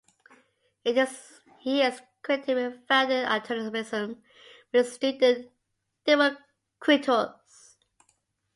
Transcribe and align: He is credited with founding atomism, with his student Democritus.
He 0.83 1.81
is 1.83 2.01
credited 2.23 2.55
with 2.57 2.87
founding 2.87 3.17
atomism, 3.23 4.19
with 4.73 4.85
his 4.87 4.93
student 4.93 5.51
Democritus. 6.07 7.77